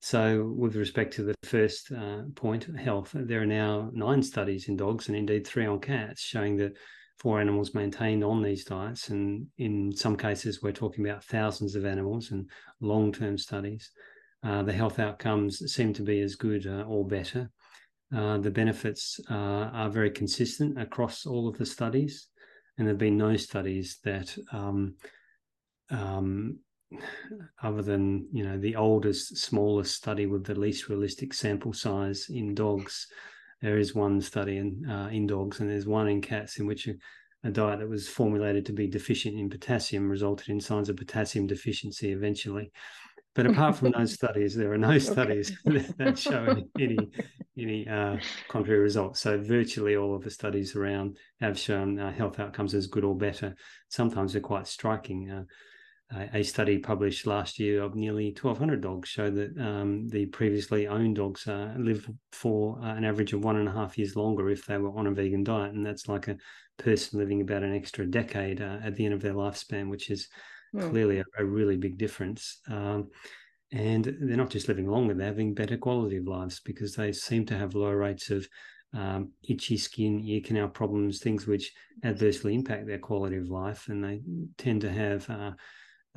[0.00, 4.76] So with respect to the first uh, point health there are now nine studies in
[4.76, 6.76] dogs and indeed three on cats showing that
[7.18, 11.84] for animals maintained on these diets and in some cases we're talking about thousands of
[11.84, 12.48] animals and
[12.80, 13.90] long-term studies.
[14.44, 17.50] Uh, the health outcomes seem to be as good uh, or better.
[18.16, 22.28] Uh, the benefits uh, are very consistent across all of the studies
[22.78, 24.94] and there have been no studies that um,
[25.90, 26.58] um,
[27.62, 32.54] other than you know the oldest smallest study with the least realistic sample size in
[32.54, 33.06] dogs
[33.60, 36.86] there is one study in uh, in dogs and there's one in cats in which
[36.86, 36.94] a,
[37.44, 41.46] a, diet that was formulated to be deficient in potassium resulted in signs of potassium
[41.46, 42.70] deficiency eventually
[43.38, 45.86] but apart from those studies, there are no studies okay.
[45.96, 46.98] that show any
[47.56, 48.16] any uh,
[48.48, 49.20] contrary results.
[49.20, 53.16] So virtually all of the studies around have shown uh, health outcomes as good or
[53.16, 53.54] better.
[53.90, 55.30] Sometimes they're quite striking.
[55.30, 55.44] Uh,
[56.32, 61.14] a study published last year of nearly 1,200 dogs showed that um, the previously owned
[61.16, 64.66] dogs uh, live for uh, an average of one and a half years longer if
[64.66, 66.36] they were on a vegan diet, and that's like a
[66.76, 70.28] person living about an extra decade uh, at the end of their lifespan, which is
[70.74, 70.90] mm.
[70.90, 72.60] clearly a, a, really big difference.
[72.68, 73.08] Um,
[73.72, 77.44] and they're not just living longer, they're having better quality of lives because they seem
[77.46, 78.48] to have lower rates of
[78.94, 83.88] um, itchy skin, ear canal problems, things which adversely impact their quality of life.
[83.88, 84.22] And they
[84.56, 85.52] tend to have uh,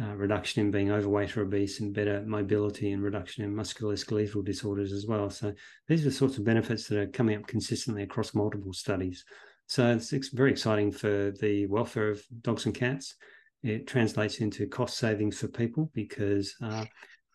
[0.02, 4.94] uh, reduction in being overweight or obese and better mobility and reduction in musculoskeletal disorders
[4.94, 5.30] as well.
[5.30, 5.54] So
[5.88, 9.26] these are the sorts of benefits that are coming up consistently across multiple studies.
[9.68, 13.16] So it's, it's very exciting for the welfare of dogs and cats
[13.64, 16.86] it translates into cost savings for people because uh,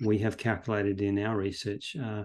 [0.01, 2.25] we have calculated in our research uh,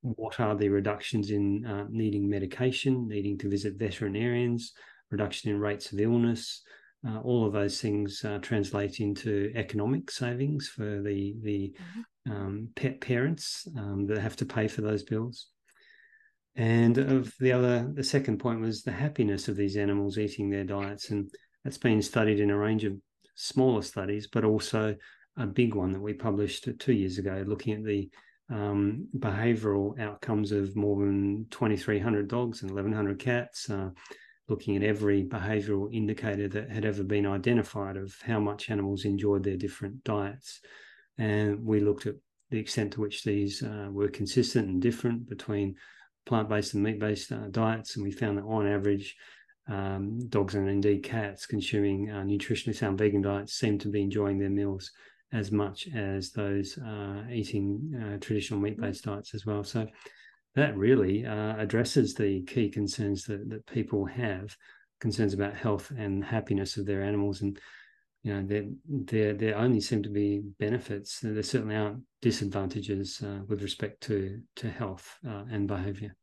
[0.00, 4.72] what are the reductions in uh, needing medication, needing to visit veterinarians,
[5.10, 6.62] reduction in rates of illness.
[7.06, 11.72] Uh, all of those things uh, translate into economic savings for the the
[12.28, 12.32] mm-hmm.
[12.32, 15.48] um, pet parents um, that have to pay for those bills.
[16.56, 20.64] And of the other, the second point was the happiness of these animals eating their
[20.64, 21.30] diets and
[21.64, 22.94] that's been studied in a range of
[23.34, 24.96] smaller studies, but also
[25.36, 28.10] a big one that we published two years ago, looking at the
[28.50, 33.90] um, behavioral outcomes of more than 2,300 dogs and 1,100 cats, uh,
[34.48, 39.44] looking at every behavioral indicator that had ever been identified of how much animals enjoyed
[39.44, 40.60] their different diets.
[41.16, 42.16] And we looked at
[42.50, 45.76] the extent to which these uh, were consistent and different between
[46.26, 47.94] plant based and meat based uh, diets.
[47.94, 49.16] And we found that on average,
[49.70, 54.38] um, dogs and indeed cats consuming uh, nutritionally sound vegan diets seem to be enjoying
[54.38, 54.90] their meals
[55.32, 59.62] as much as those uh, eating uh, traditional meat-based diets as well.
[59.62, 59.86] So
[60.56, 64.56] that really uh, addresses the key concerns that, that people have,
[65.00, 67.58] concerns about health and happiness of their animals, and
[68.22, 71.20] you know there there there only seem to be benefits.
[71.20, 76.16] There certainly aren't disadvantages uh, with respect to to health uh, and behaviour.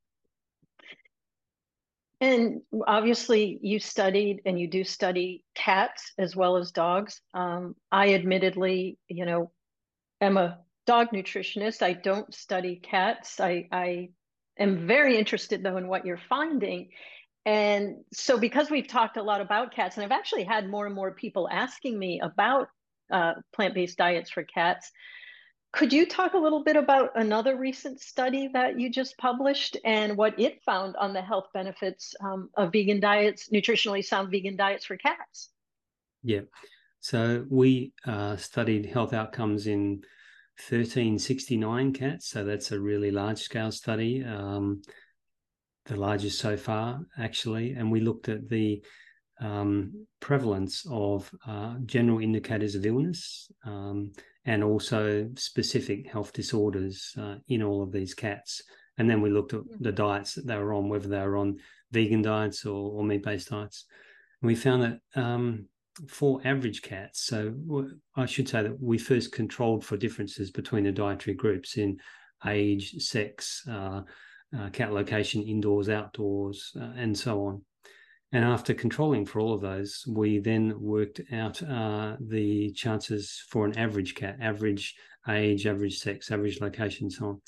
[2.20, 7.22] And obviously, you studied and you do study cats as well as dogs.
[7.34, 9.52] Um, I admittedly, you know,
[10.20, 11.84] am a dog nutritionist.
[11.84, 13.40] I don't study cats.
[13.40, 14.10] I, I
[14.58, 16.90] am very interested, though, in what you're finding.
[17.46, 20.96] And so, because we've talked a lot about cats, and I've actually had more and
[20.96, 22.68] more people asking me about
[23.12, 24.92] uh, plant based diets for cats,
[25.74, 30.18] could you talk a little bit about another recent study that you just published and
[30.18, 34.86] what it found on the health benefits um, of vegan diets, nutritionally sound vegan diets
[34.86, 35.50] for cats?
[36.24, 36.42] Yeah.
[37.00, 40.04] So we uh, studied health outcomes in
[40.70, 42.30] 1369 cats.
[42.30, 44.82] So that's a really large scale study, um,
[45.86, 47.74] the largest so far, actually.
[47.74, 48.84] And we looked at the
[49.40, 54.12] um, prevalence of uh, general indicators of illness um,
[54.48, 58.64] and also specific health disorders uh, in all of these cats.
[58.98, 61.58] And then we looked at the diets that they were on, whether they were on
[61.92, 63.86] vegan diets or, or meat based diets.
[64.42, 65.66] And we found that um,
[66.08, 67.54] for average cats, so
[68.16, 72.00] I should say that we first controlled for differences between the dietary groups in
[72.46, 74.02] age, sex, uh,
[74.58, 77.62] uh, cat location, indoors, outdoors, uh, and so on.
[78.38, 83.66] And after controlling for all of those, we then worked out uh, the chances for
[83.66, 84.94] an average cat, average
[85.28, 87.42] age, average sex, average location, so on,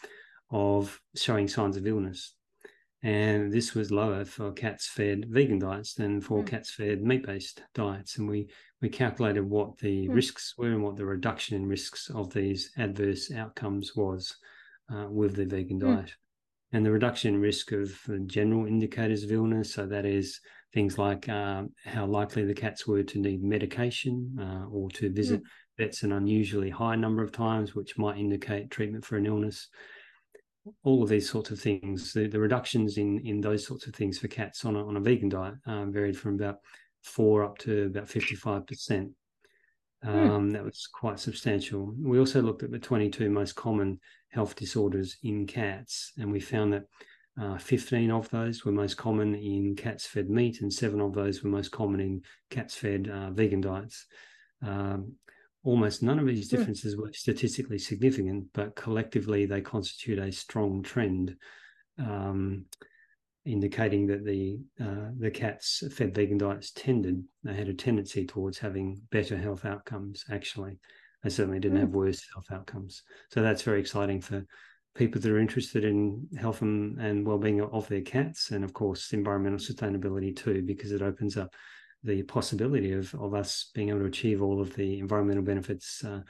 [0.49, 2.33] of showing signs of illness.
[3.03, 6.47] And this was lower for cats fed vegan diets than for mm.
[6.47, 8.17] cats fed meat based diets.
[8.17, 8.49] And we,
[8.81, 10.15] we calculated what the mm.
[10.15, 14.35] risks were and what the reduction in risks of these adverse outcomes was
[14.91, 16.09] uh, with the vegan mm.
[16.71, 17.91] And the reduction in risk of
[18.27, 20.39] general indicators of illness, so that is
[20.71, 25.41] things like uh, how likely the cats were to need medication uh, or to visit
[25.79, 29.67] vets an unusually high number of times, which might indicate treatment for an illness
[30.83, 32.13] all of these sorts of things.
[32.13, 34.99] The, the, reductions in in those sorts of things for cats on a, on a
[34.99, 36.57] vegan diet um, varied from about
[37.03, 39.11] four up to about fifty five percent.
[40.03, 40.09] Hmm.
[40.09, 41.93] Um, That was quite substantial.
[42.01, 43.99] We also looked at the 22 most common
[44.29, 46.83] health disorders in cats, and we found that
[47.39, 51.43] uh, 15 of those were most common in cats fed meat, and seven of those
[51.43, 54.05] were most common in cats fed uh, vegan diets.
[54.61, 55.13] Um,
[55.63, 56.57] almost none of these hmm.
[56.57, 61.35] differences were statistically significant, but collectively they constitute a strong trend,
[61.97, 62.65] um,
[63.45, 68.59] indicating that the uh, the cats fed vegan diets tended they had a tendency towards
[68.59, 70.25] having better health outcomes.
[70.29, 70.77] Actually,
[71.23, 71.81] they certainly didn't mm.
[71.81, 73.03] have worse health outcomes.
[73.31, 74.45] So that's very exciting for
[74.95, 79.13] people that are interested in health and, and well-being of their cats and of course
[79.13, 81.53] environmental sustainability too because it opens up
[82.03, 86.21] the possibility of, of us being able to achieve all of the environmental benefits uh,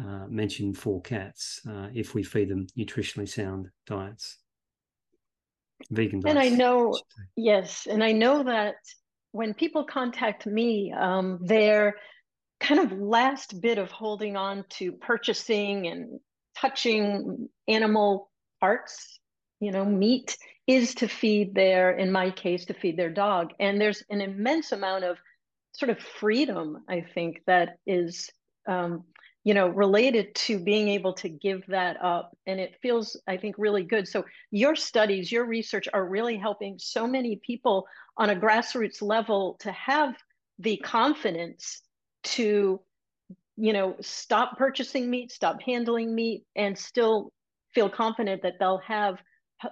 [0.00, 4.38] uh, mentioned for cats uh, if we feed them nutritionally sound diets,
[5.90, 6.30] vegan diets.
[6.30, 6.98] And I know,
[7.36, 8.76] yes, and I know that
[9.32, 11.96] when people contact me, um, their
[12.60, 16.20] kind of last bit of holding on to purchasing and
[16.58, 19.20] touching animal parts,
[19.60, 23.52] you know, meat is to feed their, in my case, to feed their dog.
[23.60, 25.16] And there's an immense amount of
[25.72, 28.30] sort of freedom, I think, that is,
[28.66, 29.04] um,
[29.44, 32.36] you know, related to being able to give that up.
[32.46, 34.08] And it feels, I think, really good.
[34.08, 39.56] So your studies, your research are really helping so many people on a grassroots level
[39.60, 40.16] to have
[40.58, 41.82] the confidence
[42.26, 42.80] to,
[43.56, 47.32] you know, stop purchasing meat, stop handling meat, and still
[47.74, 49.18] feel confident that they'll have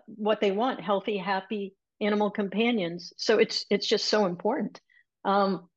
[0.07, 3.13] what they want healthy happy animal companions.
[3.17, 4.81] So it's it's just so important.
[5.25, 5.69] Um,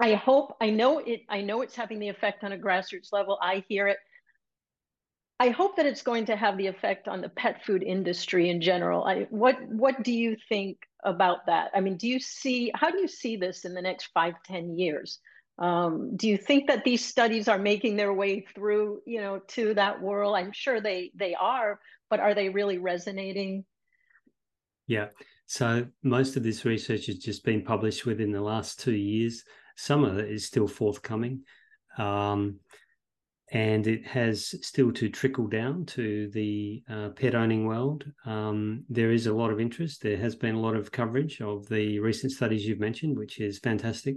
[0.00, 3.38] i hope i know it i know it's having the effect on a grassroots level.
[3.40, 3.98] I hear it.
[5.38, 8.60] I hope that it's going to have the effect on the pet food industry in
[8.60, 9.04] general.
[9.04, 11.70] I, what what do you think about that?
[11.74, 14.78] I mean do you see how do you see this in the next five ten
[14.78, 15.20] years
[15.58, 19.74] um, do you think that these studies are making their way through you know to
[19.74, 21.78] that world i'm sure they they are
[22.12, 23.64] but are they really resonating?
[24.86, 25.06] Yeah.
[25.46, 29.42] So most of this research has just been published within the last two years.
[29.78, 31.40] Some of it is still forthcoming.
[31.96, 32.60] Um,
[33.50, 38.04] and it has still to trickle down to the uh, pet owning world.
[38.26, 40.02] Um, there is a lot of interest.
[40.02, 43.58] There has been a lot of coverage of the recent studies you've mentioned, which is
[43.58, 44.16] fantastic.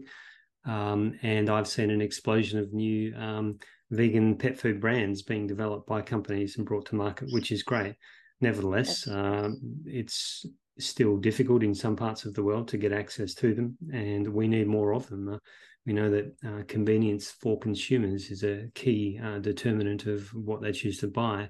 [0.66, 3.60] Um, and I've seen an explosion of new um,
[3.92, 7.96] vegan pet food brands being developed by companies and brought to market, which is great.
[8.42, 10.46] Nevertheless, um, it's
[10.78, 14.48] still difficult in some parts of the world to get access to them, and we
[14.48, 15.30] need more of them.
[15.30, 15.38] Uh,
[15.86, 20.72] we know that uh, convenience for consumers is a key uh, determinant of what they
[20.72, 21.50] choose to buy.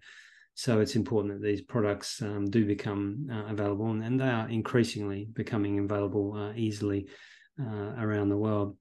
[0.55, 4.47] So it's important that these products um, do become uh, available, and, and, they are
[4.49, 7.07] increasingly becoming available uh, easily
[7.59, 8.77] uh, around the world.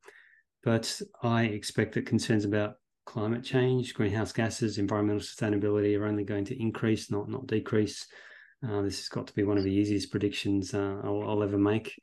[0.64, 6.46] But I expect that concerns about climate change, greenhouse gases, environmental sustainability are only going
[6.46, 8.06] to increase, not not decrease.
[8.66, 11.58] Uh, this has got to be one of the easiest predictions uh, I'll, I'll, ever
[11.58, 11.94] make.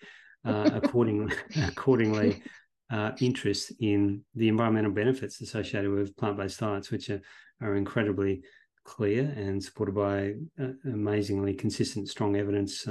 [0.46, 1.34] Uh, accordingly,
[1.68, 2.44] accordingly,
[2.92, 7.22] uh, interest in the environmental benefits associated with plant-based diets, which are,
[7.62, 8.44] are incredibly
[8.84, 10.34] clear and supported by
[10.64, 12.88] uh, amazingly consistent, strong evidence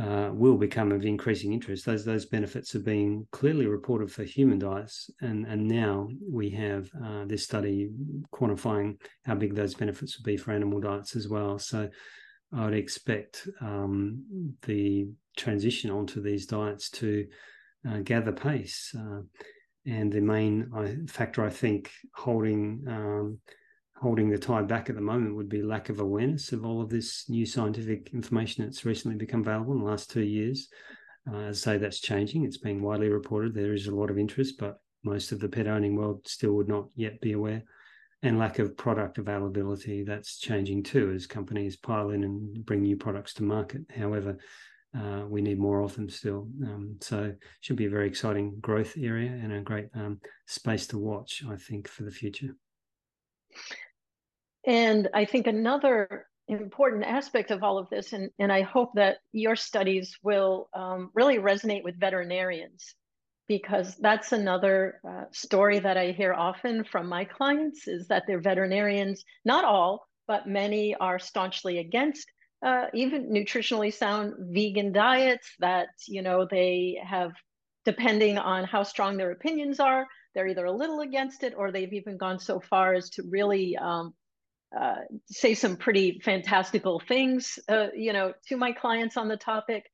[0.00, 1.84] uh, will become of increasing interest.
[1.84, 6.90] Those those benefits have been clearly reported for human diets, and and now we have
[7.04, 7.90] uh, this study
[8.32, 11.58] quantifying how big those benefits will be for animal diets as well.
[11.58, 11.88] So
[12.54, 14.24] I would expect um,
[14.62, 17.26] the transition onto these diets to
[17.88, 18.94] uh, gather pace.
[18.98, 19.22] Uh,
[19.84, 23.38] and the main factor, I think, holding um,
[24.02, 26.90] holding the tide back at the moment would be lack of awareness of all of
[26.90, 30.68] this new scientific information that's recently become available in the last two years.
[31.32, 32.44] Uh, as I say, that's changing.
[32.44, 33.54] It's being widely reported.
[33.54, 36.66] There is a lot of interest, but most of the pet owning world still would
[36.66, 37.62] not yet be aware.
[38.24, 42.96] And lack of product availability, that's changing too as companies pile in and bring new
[42.96, 43.82] products to market.
[43.96, 44.36] However,
[44.98, 46.48] uh, we need more of them still.
[46.64, 50.98] Um, so should be a very exciting growth area and a great um, space to
[50.98, 52.56] watch, I think, for the future.
[54.66, 59.18] And I think another important aspect of all of this, and, and I hope that
[59.32, 62.94] your studies will um, really resonate with veterinarians,
[63.48, 68.40] because that's another uh, story that I hear often from my clients is that they're
[68.40, 72.30] veterinarians, not all, but many are staunchly against
[72.64, 77.32] uh, even nutritionally sound vegan diets that, you know, they have,
[77.84, 81.92] depending on how strong their opinions are, they're either a little against it or they've
[81.92, 84.14] even gone so far as to really um,
[84.78, 84.96] uh,
[85.26, 89.84] say some pretty fantastical things, uh, you know, to my clients on the topic.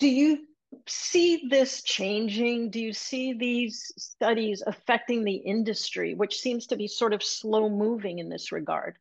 [0.00, 0.46] Do you
[0.88, 2.70] see this changing?
[2.70, 7.68] Do you see these studies affecting the industry, which seems to be sort of slow
[7.68, 8.98] moving in this regard?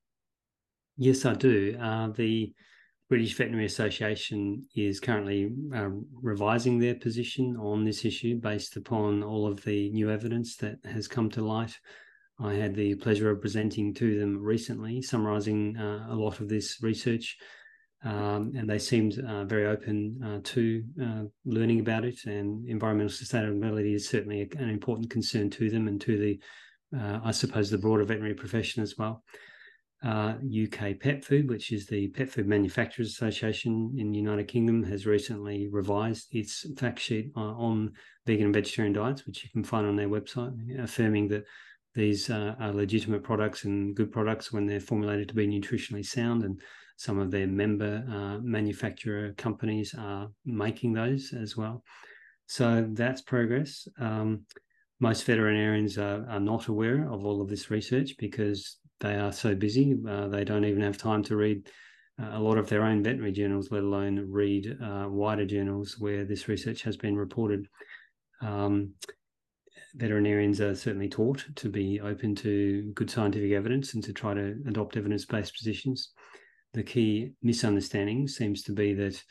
[0.98, 1.76] Yes, I do.
[1.82, 2.54] Uh, the
[3.10, 5.90] British Veterinary Association is currently uh,
[6.22, 11.08] revising their position on this issue based upon all of the new evidence that has
[11.08, 11.78] come to light.
[12.44, 16.78] I had the pleasure of presenting to them recently, summarising uh, a lot of this
[16.82, 17.38] research,
[18.04, 22.20] um, and they seemed uh, very open uh, to uh, learning about it.
[22.26, 27.32] And environmental sustainability is certainly an important concern to them and to the, uh, I
[27.32, 29.24] suppose, the broader veterinary profession as well
[30.04, 34.84] uh, UK Pet Food, which is the Pet Food Manufacturers Association in the United Kingdom,
[34.84, 37.94] has recently revised its fact sheet uh, on
[38.26, 41.46] vegan and vegetarian diets, which you can find on their website, affirming that
[41.96, 46.44] these uh, are legitimate products and good products when they're formulated to be nutritionally sound.
[46.44, 46.60] And
[46.98, 51.84] some of their member uh, manufacturer companies are making those as well.
[52.48, 53.88] So that's progress.
[54.00, 54.46] Um,
[55.00, 59.54] most veterinarians are, are, not aware of all of this research because they are so
[59.54, 59.98] busy.
[60.08, 61.68] Uh, they don't even have time to read
[62.22, 66.26] uh, a lot of their own veterinary journals, let alone read uh, wider journals where
[66.26, 67.68] this research has been reported.
[68.42, 68.94] Um,
[69.96, 74.56] veterinarians are certainly taught to be open to good scientific evidence and to try to
[74.68, 76.14] adopt evidence based positions.
[76.74, 79.24] The key misunderstanding seems to be that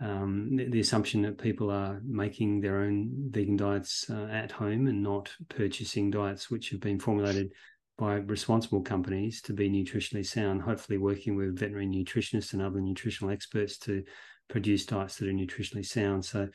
[0.00, 5.02] um, the, assumption that people are making their own vegan diets uh, at home and
[5.02, 7.52] not purchasing diets which have been formulated
[7.98, 13.30] by responsible companies to be nutritionally sound, hopefully working with veterinary nutritionists and other nutritional
[13.30, 14.02] experts to
[14.48, 16.24] produce diets that are nutritionally sound.
[16.24, 16.48] So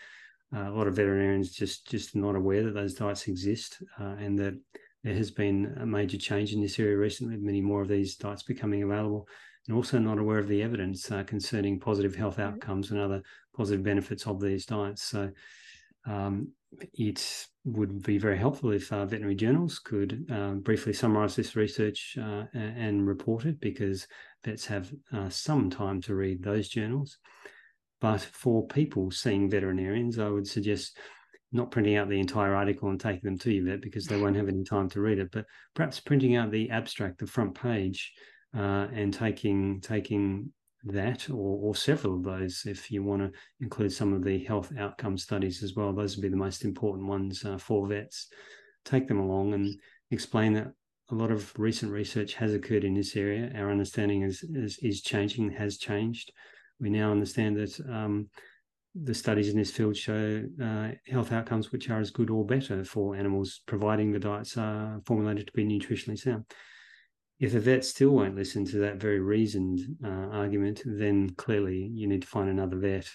[0.53, 4.53] a lot of veterinarians just just not aware that those diets exist uh, and that
[5.03, 8.41] there has been a major change in this area recently, many more of these diets
[8.41, 9.27] becoming available,
[9.67, 13.21] and also not aware of the evidence uh, concerning positive health outcomes and other
[13.55, 15.03] positive benefits of these diets.
[15.03, 15.29] So
[16.07, 16.49] um,
[16.93, 22.17] it would be very helpful if uh, veterinary journals could uh, briefly summarize this research
[22.19, 24.07] uh, and report it because
[24.43, 27.17] vets have uh, some time to read those journals.
[28.05, 30.95] But for people seeing veterinarians, I would suggest
[31.51, 34.35] not printing out the entire article and taking them to your vet because they won't
[34.35, 38.13] have any time to read it, but perhaps printing out the abstract, the front page,
[38.55, 40.51] uh, and taking taking
[40.83, 44.71] that or, or several of those if you want to include some of the health
[44.77, 45.91] outcome studies as well.
[45.91, 48.27] Those would be the most important ones uh, for vets.
[48.83, 49.75] Take them along and
[50.11, 50.71] explain that
[51.09, 53.51] a lot of recent research has occurred in this area.
[53.55, 56.31] Our understanding is, is, is changing, has changed.
[56.79, 58.29] We now understand that um,
[58.93, 62.83] the studies in this field show uh, health outcomes which are as good or better
[62.83, 66.45] for animals, providing the diets are formulated to be nutritionally sound
[67.39, 72.07] if a vet still won't listen to that very reasoned uh, argument, then clearly you
[72.07, 73.09] need to find another vet.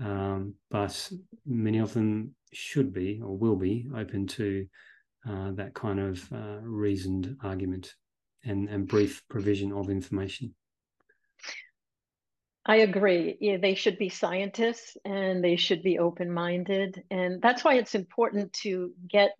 [0.00, 1.10] Um, but
[1.46, 4.66] many of them should be or will be open to
[5.28, 7.94] uh, that kind of uh, reasoned argument
[8.44, 10.54] and, and brief provision of information.
[12.66, 13.36] I agree.
[13.40, 17.02] Yeah, they should be scientists and they should be open minded.
[17.10, 19.32] And that's why it's important to get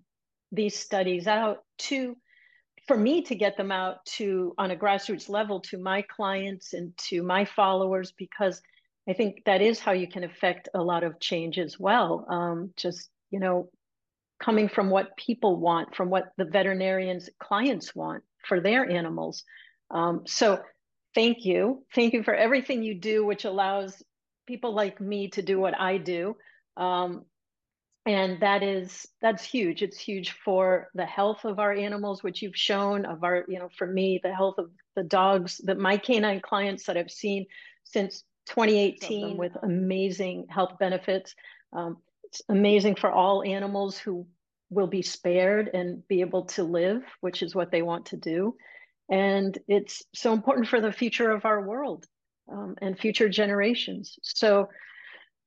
[0.53, 2.17] these studies out to
[2.87, 6.97] for me to get them out to on a grassroots level to my clients and
[6.99, 8.61] to my followers because
[9.09, 12.71] i think that is how you can affect a lot of change as well um,
[12.77, 13.69] just you know
[14.43, 19.45] coming from what people want from what the veterinarians clients want for their animals
[19.91, 20.61] um, so
[21.15, 21.85] thank you.
[21.95, 24.03] Thank you for everything you do which allows
[24.47, 26.37] people like me to do what i do.
[26.77, 27.25] Um,
[28.07, 29.83] and that is that's huge.
[29.83, 33.71] It's huge for the health of our animals which you've shown of our you know
[33.79, 37.47] for me the health of the dogs that my canine clients that i've seen
[37.85, 41.35] since 2018 with amazing health benefits.
[41.73, 44.27] Um, it's amazing for all animals who
[44.71, 48.57] will be spared and be able to live which is what they want to do
[49.11, 52.07] and it's so important for the future of our world
[52.51, 54.69] um, and future generations so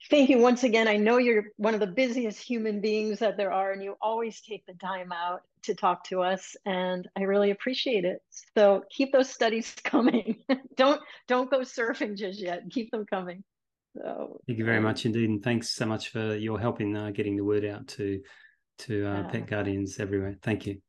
[0.10, 0.88] Thank you once again.
[0.88, 4.40] I know you're one of the busiest human beings that there are, and you always
[4.42, 8.22] take the time out to talk to us, and I really appreciate it.
[8.56, 10.38] So keep those studies coming.
[10.76, 12.64] don't don't go surfing just yet.
[12.70, 13.44] Keep them coming.
[13.96, 17.10] So, Thank you very much indeed, and thanks so much for your help in uh,
[17.10, 18.22] getting the word out to
[18.80, 20.38] to uh, pet guardians everywhere.
[20.42, 20.80] Thank you.